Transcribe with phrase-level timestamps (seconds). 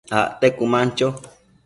[0.19, 1.07] acte cuëman cho